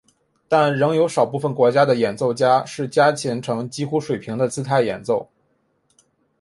[0.47, 5.29] 但仍有少部分国家的演奏家是夹琴呈几乎水平的姿态演奏。